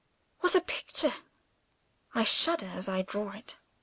What 0.39 0.55
a 0.55 0.61
picture! 0.61 1.13
I 2.15 2.23
shudder 2.23 2.65
as 2.73 2.89
I 2.89 3.03
draw 3.03 3.33
it. 3.33 3.59